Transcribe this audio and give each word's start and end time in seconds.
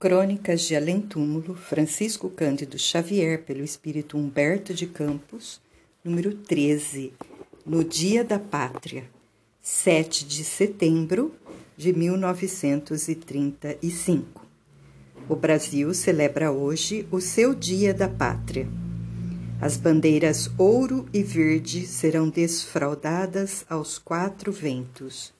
Crônicas 0.00 0.62
de 0.62 0.74
Além-Túmulo, 0.74 1.54
Francisco 1.54 2.28
Cândido 2.30 2.78
Xavier, 2.78 3.42
pelo 3.42 3.62
espírito 3.62 4.16
Humberto 4.16 4.72
de 4.72 4.86
Campos, 4.86 5.60
número 6.02 6.34
13, 6.34 7.12
no 7.66 7.84
Dia 7.84 8.24
da 8.24 8.38
Pátria, 8.38 9.04
7 9.60 10.24
de 10.24 10.42
setembro 10.42 11.34
de 11.76 11.92
1935. 11.92 14.46
O 15.28 15.36
Brasil 15.36 15.92
celebra 15.92 16.50
hoje 16.50 17.06
o 17.10 17.20
seu 17.20 17.54
Dia 17.54 17.92
da 17.92 18.08
Pátria. 18.08 18.66
As 19.60 19.76
bandeiras 19.76 20.50
ouro 20.56 21.06
e 21.12 21.22
verde 21.22 21.86
serão 21.86 22.30
desfraldadas 22.30 23.66
aos 23.68 23.98
quatro 23.98 24.50
ventos. 24.50 25.38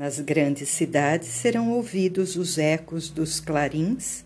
Nas 0.00 0.18
grandes 0.18 0.70
cidades 0.70 1.28
serão 1.28 1.72
ouvidos 1.72 2.34
os 2.34 2.56
ecos 2.56 3.10
dos 3.10 3.38
clarins, 3.38 4.24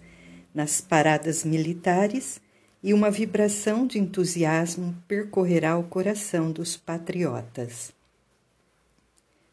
nas 0.54 0.80
paradas 0.80 1.44
militares, 1.44 2.40
e 2.80 2.94
uma 2.94 3.10
vibração 3.10 3.84
de 3.84 3.98
entusiasmo 3.98 4.94
percorrerá 5.08 5.76
o 5.76 5.82
coração 5.82 6.52
dos 6.52 6.76
patriotas. 6.76 7.92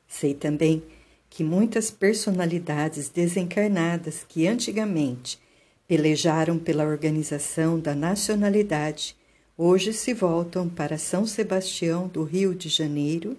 Sei 0.07 0.35
também 0.35 0.84
que 1.27 1.43
muitas 1.43 1.89
personalidades 1.89 3.09
desencarnadas 3.09 4.23
que 4.23 4.45
antigamente 4.45 5.40
pelejaram 5.88 6.59
pela 6.59 6.85
organização 6.85 7.79
da 7.79 7.95
nacionalidade 7.95 9.17
hoje 9.57 9.91
se 9.91 10.13
voltam 10.13 10.70
para 10.70 10.99
São 10.99 11.26
Sebastião 11.26 12.07
do 12.07 12.23
Rio 12.23 12.53
de 12.53 12.70
Janeiro, 12.70 13.35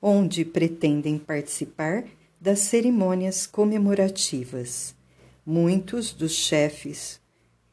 onde 0.00 0.44
pretendem 0.44 1.18
participar 1.18 2.04
das 2.40 2.60
cerimônias 2.60 3.46
comemorativas. 3.46 4.94
Muitos 5.44 6.12
dos 6.12 6.32
chefes 6.32 7.20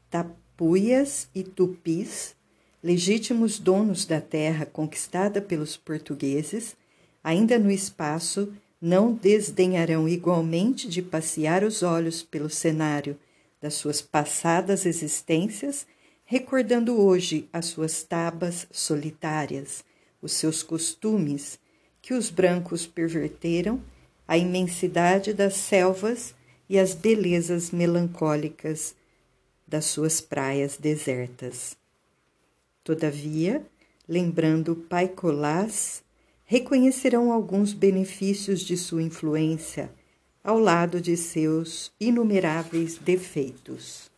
tapuias 0.10 1.30
e 1.34 1.44
tupis, 1.44 2.36
legítimos 2.82 3.60
donos 3.60 4.06
da 4.06 4.20
terra 4.20 4.66
conquistada 4.66 5.42
pelos 5.42 5.78
portugueses, 5.78 6.76
ainda 7.24 7.60
no 7.60 7.70
espaço, 7.70 8.54
não 8.82 9.14
desdenharão 9.14 10.08
igualmente 10.08 10.88
de 10.88 11.02
passear 11.02 11.64
os 11.64 11.84
olhos 11.84 12.24
pelo 12.24 12.50
cenário 12.50 13.18
das 13.62 13.74
suas 13.74 14.02
passadas 14.02 14.86
existências, 14.86 15.86
recordando 16.26 17.00
hoje 17.00 17.50
as 17.52 17.66
suas 17.66 18.04
tabas 18.04 18.68
solitárias, 18.72 19.84
os 20.22 20.34
seus 20.34 20.62
costumes, 20.62 21.60
que 22.02 22.14
os 22.14 22.30
brancos 22.30 22.86
perverteram 22.86 23.82
a 24.28 24.38
imensidade 24.38 25.34
das 25.34 25.54
selvas 25.56 26.36
e 26.70 26.78
as 26.78 26.94
belezas 26.94 27.72
melancólicas 27.72 28.94
das 29.66 29.86
suas 29.86 30.20
praias 30.20 30.78
desertas. 30.78 31.78
Todavia, 32.84 33.66
lembrando 34.08 34.76
Pai 34.76 35.08
Colás, 35.08 36.04
reconhecerão 36.46 37.32
alguns 37.32 37.74
benefícios 37.74 38.62
de 38.62 38.78
sua 38.78 39.04
influência 39.04 39.92
ao 40.44 40.58
lado 40.58 41.02
de 41.02 41.18
seus 41.18 41.92
inumeráveis 42.00 42.98
defeitos. 42.98 44.10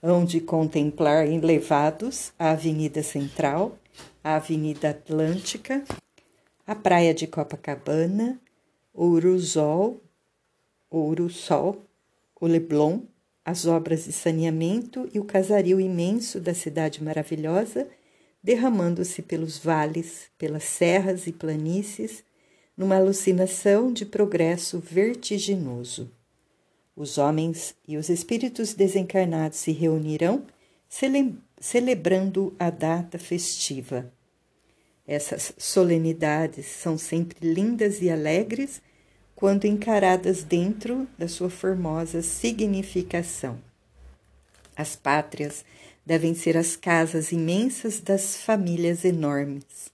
Hão 0.00 0.24
de 0.24 0.40
contemplar 0.40 1.26
elevados 1.26 2.32
a 2.38 2.52
Avenida 2.52 3.02
Central, 3.02 3.76
a 4.22 4.36
Avenida 4.36 4.90
Atlântica, 4.90 5.84
a 6.64 6.74
Praia 6.76 7.12
de 7.12 7.26
Copacabana, 7.26 8.40
Ouruzol, 8.92 10.02
Ourusol, 10.90 11.80
o 12.40 12.46
Leblon, 12.46 13.02
as 13.44 13.64
obras 13.64 14.04
de 14.04 14.12
saneamento 14.12 15.08
e 15.14 15.20
o 15.20 15.24
casario 15.24 15.80
imenso 15.80 16.40
da 16.40 16.52
cidade 16.52 17.02
maravilhosa, 17.02 17.88
derramando-se 18.42 19.22
pelos 19.22 19.58
vales, 19.58 20.28
pelas 20.36 20.64
serras 20.64 21.26
e 21.26 21.32
planícies, 21.32 22.24
numa 22.76 22.96
alucinação 22.96 23.92
de 23.92 24.04
progresso 24.04 24.80
vertiginoso. 24.80 26.10
Os 26.96 27.16
homens 27.16 27.74
e 27.86 27.96
os 27.96 28.08
espíritos 28.08 28.74
desencarnados 28.74 29.58
se 29.58 29.70
reunirão, 29.70 30.44
cele 30.88 31.38
celebrando 31.60 32.54
a 32.58 32.70
data 32.70 33.18
festiva 33.18 34.10
essas 35.10 35.52
solenidades 35.58 36.66
são 36.66 36.96
sempre 36.96 37.52
lindas 37.52 38.00
e 38.00 38.08
alegres 38.08 38.80
quando 39.34 39.64
encaradas 39.64 40.44
dentro 40.44 41.04
da 41.18 41.26
sua 41.26 41.50
formosa 41.50 42.22
significação. 42.22 43.58
As 44.76 44.94
pátrias 44.94 45.64
devem 46.06 46.32
ser 46.32 46.56
as 46.56 46.76
casas 46.76 47.32
imensas 47.32 47.98
das 47.98 48.36
famílias 48.36 49.04
enormes. 49.04 49.90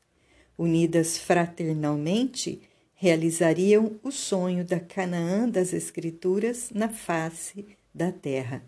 Unidas 0.58 1.16
fraternalmente, 1.16 2.60
realizariam 2.94 3.98
o 4.02 4.10
sonho 4.10 4.66
da 4.66 4.78
Canaã 4.78 5.48
das 5.48 5.72
Escrituras 5.72 6.68
na 6.74 6.90
face 6.90 7.64
da 7.94 8.12
terra. 8.12 8.62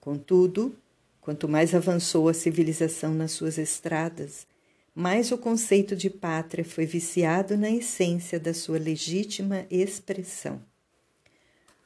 Contudo, 0.00 0.74
quanto 1.20 1.48
mais 1.48 1.72
avançou 1.72 2.28
a 2.28 2.34
civilização 2.34 3.14
nas 3.14 3.30
suas 3.30 3.58
estradas, 3.58 4.44
mas 5.00 5.30
o 5.30 5.38
conceito 5.38 5.94
de 5.94 6.10
pátria 6.10 6.64
foi 6.64 6.84
viciado 6.84 7.56
na 7.56 7.70
essência 7.70 8.40
da 8.40 8.52
sua 8.52 8.80
legítima 8.80 9.64
expressão. 9.70 10.60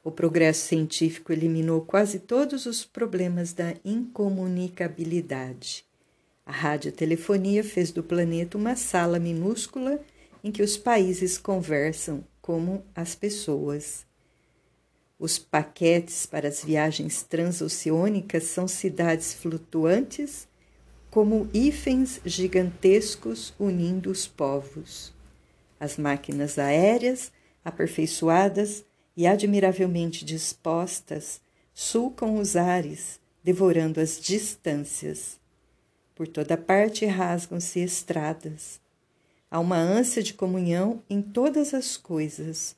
O 0.02 0.10
progresso 0.10 0.66
científico 0.66 1.30
eliminou 1.30 1.82
quase 1.82 2.20
todos 2.20 2.64
os 2.64 2.86
problemas 2.86 3.52
da 3.52 3.74
incomunicabilidade. 3.84 5.84
A 6.46 6.52
radiotelefonia 6.52 7.62
fez 7.62 7.92
do 7.92 8.02
planeta 8.02 8.56
uma 8.56 8.76
sala 8.76 9.18
minúscula 9.18 10.00
em 10.42 10.50
que 10.50 10.62
os 10.62 10.78
países 10.78 11.36
conversam 11.36 12.24
como 12.40 12.82
as 12.94 13.14
pessoas. 13.14 14.06
Os 15.18 15.38
paquetes 15.38 16.24
para 16.24 16.48
as 16.48 16.64
viagens 16.64 17.22
transoceânicas 17.22 18.44
são 18.44 18.66
cidades 18.66 19.34
flutuantes 19.34 20.50
como 21.12 21.46
hífens 21.52 22.22
gigantescos 22.24 23.52
unindo 23.58 24.10
os 24.10 24.26
povos. 24.26 25.12
As 25.78 25.98
máquinas 25.98 26.58
aéreas, 26.58 27.30
aperfeiçoadas 27.62 28.82
e 29.14 29.26
admiravelmente 29.26 30.24
dispostas, 30.24 31.38
sulcam 31.74 32.36
os 32.36 32.56
ares, 32.56 33.20
devorando 33.44 34.00
as 34.00 34.18
distâncias. 34.18 35.38
Por 36.14 36.26
toda 36.26 36.56
parte 36.56 37.04
rasgam-se 37.04 37.80
estradas. 37.80 38.80
Há 39.50 39.60
uma 39.60 39.76
ânsia 39.76 40.22
de 40.22 40.32
comunhão 40.32 41.02
em 41.10 41.20
todas 41.20 41.74
as 41.74 41.94
coisas. 41.94 42.74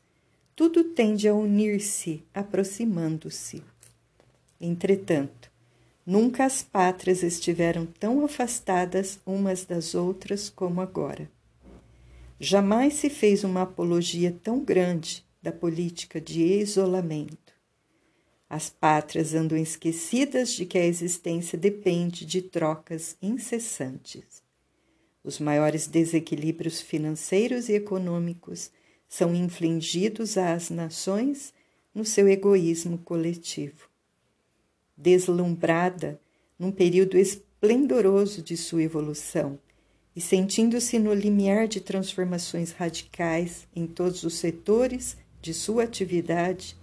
Tudo 0.56 0.82
tende 0.82 1.28
a 1.28 1.34
unir-se, 1.34 2.24
aproximando-se. 2.34 3.62
Entretanto, 4.60 5.53
Nunca 6.06 6.44
as 6.44 6.62
pátrias 6.62 7.22
estiveram 7.22 7.86
tão 7.86 8.22
afastadas 8.22 9.18
umas 9.24 9.64
das 9.64 9.94
outras 9.94 10.50
como 10.50 10.82
agora. 10.82 11.30
Jamais 12.38 12.94
se 12.94 13.08
fez 13.08 13.42
uma 13.42 13.62
apologia 13.62 14.30
tão 14.42 14.62
grande 14.62 15.24
da 15.40 15.50
política 15.50 16.20
de 16.20 16.42
isolamento. 16.42 17.54
As 18.50 18.68
pátrias 18.68 19.32
andam 19.32 19.56
esquecidas 19.56 20.52
de 20.52 20.66
que 20.66 20.76
a 20.76 20.84
existência 20.84 21.56
depende 21.56 22.26
de 22.26 22.42
trocas 22.42 23.16
incessantes. 23.22 24.42
Os 25.24 25.38
maiores 25.38 25.86
desequilíbrios 25.86 26.82
financeiros 26.82 27.70
e 27.70 27.72
econômicos 27.72 28.70
são 29.08 29.34
infligidos 29.34 30.36
às 30.36 30.68
nações 30.68 31.54
no 31.94 32.04
seu 32.04 32.28
egoísmo 32.28 32.98
coletivo 32.98 33.93
deslumbrada 34.96 36.20
num 36.58 36.70
período 36.70 37.16
esplendoroso 37.16 38.42
de 38.42 38.56
sua 38.56 38.82
evolução 38.82 39.58
e 40.14 40.20
sentindo-se 40.20 40.98
no 40.98 41.12
limiar 41.12 41.66
de 41.66 41.80
transformações 41.80 42.70
radicais 42.70 43.66
em 43.74 43.86
todos 43.86 44.22
os 44.22 44.34
setores 44.34 45.16
de 45.42 45.52
sua 45.52 45.82
atividade, 45.82 46.76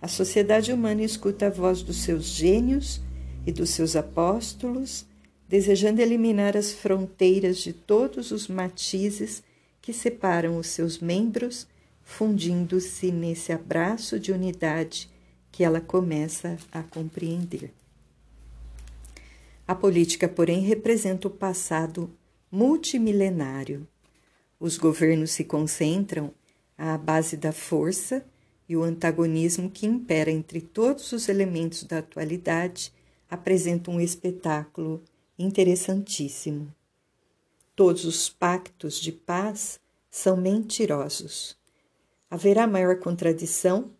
a 0.00 0.06
sociedade 0.06 0.72
humana 0.72 1.02
escuta 1.02 1.48
a 1.48 1.50
voz 1.50 1.82
dos 1.82 1.96
seus 1.98 2.24
gênios 2.24 3.00
e 3.44 3.50
dos 3.50 3.70
seus 3.70 3.96
apóstolos, 3.96 5.04
desejando 5.48 6.00
eliminar 6.00 6.56
as 6.56 6.72
fronteiras 6.72 7.58
de 7.58 7.72
todos 7.72 8.30
os 8.30 8.46
matizes 8.46 9.42
que 9.82 9.92
separam 9.92 10.56
os 10.56 10.68
seus 10.68 11.00
membros, 11.00 11.66
fundindo-se 12.04 13.10
nesse 13.10 13.52
abraço 13.52 14.20
de 14.20 14.30
unidade 14.30 15.10
que 15.50 15.64
ela 15.64 15.80
começa 15.80 16.56
a 16.72 16.82
compreender. 16.82 17.72
A 19.66 19.74
política, 19.74 20.28
porém, 20.28 20.60
representa 20.60 21.28
o 21.28 21.30
passado 21.30 22.10
multimilenário. 22.50 23.86
Os 24.58 24.78
governos 24.78 25.32
se 25.32 25.44
concentram 25.44 26.32
à 26.76 26.96
base 26.96 27.36
da 27.36 27.52
força 27.52 28.24
e 28.68 28.76
o 28.76 28.82
antagonismo 28.82 29.70
que 29.70 29.86
impera 29.86 30.30
entre 30.30 30.60
todos 30.60 31.12
os 31.12 31.28
elementos 31.28 31.84
da 31.84 31.98
atualidade 31.98 32.92
apresenta 33.30 33.90
um 33.90 34.00
espetáculo 34.00 35.02
interessantíssimo. 35.38 36.72
Todos 37.76 38.04
os 38.04 38.28
pactos 38.28 38.98
de 38.98 39.12
paz 39.12 39.78
são 40.10 40.36
mentirosos. 40.36 41.56
Haverá 42.30 42.66
maior 42.66 42.98
contradição 42.98 43.90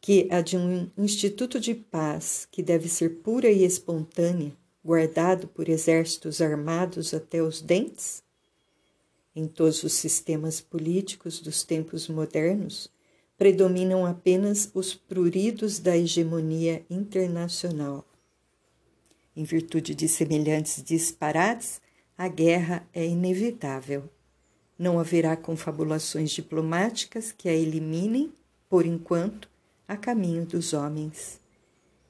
que 0.00 0.26
a 0.30 0.40
de 0.40 0.56
um 0.56 0.90
instituto 0.96 1.60
de 1.60 1.74
paz 1.74 2.48
que 2.50 2.62
deve 2.62 2.88
ser 2.88 3.20
pura 3.22 3.50
e 3.50 3.64
espontânea, 3.64 4.52
guardado 4.82 5.46
por 5.46 5.68
exércitos 5.68 6.40
armados 6.40 7.12
até 7.12 7.42
os 7.42 7.60
dentes? 7.60 8.22
Em 9.36 9.46
todos 9.46 9.82
os 9.82 9.92
sistemas 9.92 10.60
políticos 10.60 11.40
dos 11.40 11.62
tempos 11.62 12.08
modernos, 12.08 12.90
predominam 13.36 14.06
apenas 14.06 14.70
os 14.74 14.94
pruridos 14.94 15.78
da 15.78 15.96
hegemonia 15.96 16.84
internacional. 16.90 18.04
Em 19.36 19.44
virtude 19.44 19.94
de 19.94 20.08
semelhantes 20.08 20.82
disparates, 20.82 21.80
a 22.18 22.26
guerra 22.28 22.86
é 22.92 23.06
inevitável. 23.06 24.10
Não 24.78 24.98
haverá 24.98 25.36
confabulações 25.36 26.30
diplomáticas 26.30 27.32
que 27.32 27.48
a 27.48 27.54
eliminem, 27.54 28.32
por 28.68 28.84
enquanto, 28.84 29.49
a 29.90 29.96
caminho 29.96 30.46
dos 30.46 30.72
homens. 30.72 31.40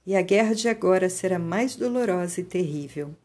E 0.06 0.15
a 0.15 0.21
guerra 0.21 0.55
de 0.55 0.69
agora 0.69 1.09
será 1.09 1.38
mais 1.38 1.75
dolorosa 1.75 2.43
e 2.43 2.44
terrível. 2.44 3.17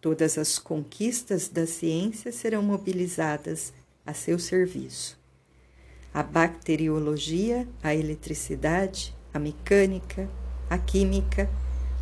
Todas 0.00 0.38
as 0.38 0.56
conquistas 0.56 1.48
da 1.48 1.66
ciência 1.66 2.30
serão 2.30 2.62
mobilizadas 2.62 3.72
a 4.06 4.14
seu 4.14 4.38
serviço. 4.38 5.18
A 6.14 6.22
bacteriologia, 6.22 7.66
a 7.82 7.92
eletricidade, 7.92 9.16
a 9.34 9.40
mecânica, 9.40 10.30
a 10.70 10.78
química, 10.78 11.50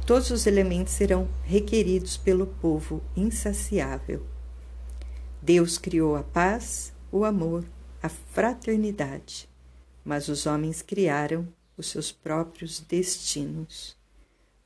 todos 0.07 0.31
os 0.31 0.47
elementos 0.47 0.93
serão 0.93 1.27
requeridos 1.45 2.19
pelo 2.19 2.47
povo 2.47 3.03
insaciável. 3.17 4.27
Deus 5.41 5.79
criou 5.79 6.15
a 6.15 6.23
paz, 6.23 6.93
o 7.11 7.25
amor, 7.25 7.65
a 8.03 8.11
fraternidade, 8.11 9.49
mas 10.05 10.29
os 10.29 10.45
homens 10.45 10.83
criaram 10.83 11.49
os 11.81 11.89
seus 11.89 12.13
próprios 12.13 12.81
destinos. 12.81 13.97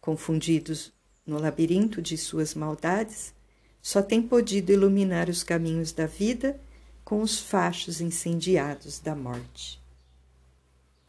Confundidos 0.00 0.92
no 1.26 1.38
labirinto 1.38 2.02
de 2.02 2.18
suas 2.18 2.54
maldades, 2.54 3.32
só 3.80 4.02
têm 4.02 4.20
podido 4.20 4.72
iluminar 4.72 5.28
os 5.28 5.42
caminhos 5.42 5.92
da 5.92 6.06
vida 6.06 6.60
com 7.04 7.20
os 7.20 7.38
fachos 7.38 8.00
incendiados 8.00 8.98
da 8.98 9.14
morte. 9.14 9.80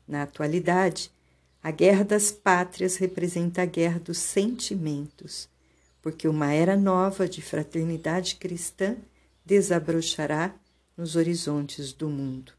Na 0.08 0.24
atualidade, 0.24 1.12
a 1.64 1.72
guerra 1.72 2.04
das 2.04 2.32
pátrias 2.32 2.98
representa 2.98 3.64
a 3.64 3.66
guerra 3.66 4.00
dos 4.00 4.18
sentimentos, 4.18 5.50
porque 6.02 6.28
uma 6.28 6.54
era 6.54 6.78
nova 6.78 7.28
de 7.28 7.42
fraternidade 7.42 8.36
cristã 8.36 8.96
desabrochará 9.44 10.54
nos 10.96 11.16
horizontes 11.16 11.92
do 11.92 12.10
mundo. 12.10 12.54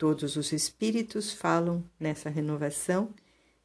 Todos 0.00 0.34
os 0.34 0.50
espíritos 0.50 1.30
falam 1.30 1.84
nessa 2.00 2.30
renovação 2.30 3.10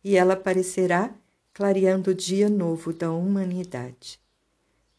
e 0.04 0.18
ela 0.18 0.34
aparecerá 0.34 1.16
clareando 1.54 2.12
o 2.12 2.14
dia 2.14 2.50
novo 2.50 2.92
da 2.92 3.10
humanidade. 3.10 4.20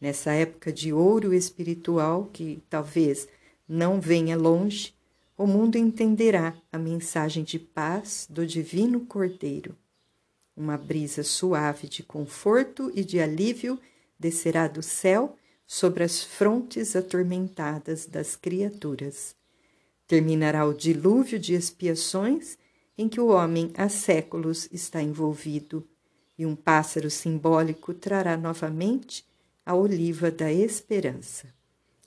Nessa 0.01 0.31
época 0.31 0.73
de 0.73 0.91
ouro 0.91 1.35
espiritual, 1.35 2.27
que 2.33 2.59
talvez 2.67 3.27
não 3.69 4.01
venha 4.01 4.35
longe, 4.35 4.95
o 5.37 5.45
mundo 5.45 5.77
entenderá 5.77 6.57
a 6.71 6.79
mensagem 6.79 7.43
de 7.43 7.59
paz 7.59 8.25
do 8.27 8.43
Divino 8.43 9.01
Cordeiro. 9.01 9.77
Uma 10.55 10.75
brisa 10.75 11.21
suave 11.21 11.87
de 11.87 12.01
conforto 12.01 12.91
e 12.95 13.03
de 13.03 13.19
alívio 13.19 13.79
descerá 14.19 14.67
do 14.67 14.81
céu 14.81 15.37
sobre 15.67 16.03
as 16.03 16.23
frontes 16.23 16.95
atormentadas 16.95 18.07
das 18.07 18.35
criaturas. 18.35 19.37
Terminará 20.07 20.65
o 20.65 20.73
dilúvio 20.73 21.37
de 21.37 21.53
expiações 21.53 22.57
em 22.97 23.09
que 23.09 23.19
o 23.19 23.27
homem 23.27 23.71
há 23.75 23.89
séculos 23.89 24.67
está 24.71 25.01
envolvido, 25.01 25.87
e 26.37 26.45
um 26.45 26.55
pássaro 26.55 27.09
simbólico 27.09 27.93
trará 27.93 28.37
novamente 28.37 29.25
a 29.65 29.75
oliva 29.75 30.31
da 30.31 30.51
esperança. 30.51 31.47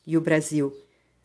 E 0.07 0.17
o 0.17 0.21
Brasil, 0.21 0.75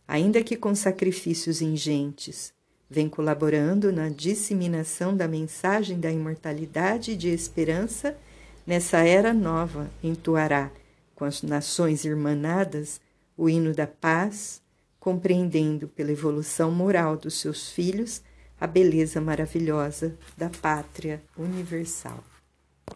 ainda 0.07 0.43
que 0.43 0.57
com 0.57 0.75
sacrifícios 0.75 1.61
ingentes, 1.61 2.53
vem 2.89 3.07
colaborando 3.07 3.91
na 3.91 4.09
disseminação 4.09 5.15
da 5.15 5.27
mensagem 5.27 5.99
da 5.99 6.11
imortalidade 6.11 7.11
e 7.11 7.15
de 7.15 7.29
esperança, 7.29 8.17
nessa 8.65 8.99
era 8.99 9.33
nova 9.33 9.89
entoará, 10.03 10.71
com 11.15 11.25
as 11.25 11.41
nações 11.41 12.03
irmanadas, 12.03 12.99
o 13.37 13.49
hino 13.49 13.73
da 13.73 13.87
paz, 13.87 14.61
compreendendo 15.05 15.87
pela 15.87 16.11
evolução 16.11 16.71
moral 16.71 17.15
dos 17.15 17.35
seus 17.39 17.69
filhos 17.69 18.23
a 18.59 18.65
beleza 18.65 19.21
maravilhosa 19.21 20.17
da 20.35 20.49
pátria 20.49 21.21
universal. 21.37 22.23